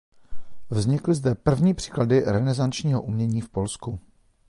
[0.69, 3.99] Vznikly zde první příklady renesančního umění v Polsku.